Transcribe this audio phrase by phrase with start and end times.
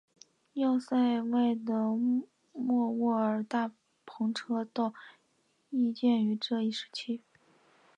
[0.53, 1.89] 要塞外的
[2.53, 3.69] 莫卧尔大
[4.03, 4.95] 篷车道
[5.69, 7.21] 亦建于这一时期。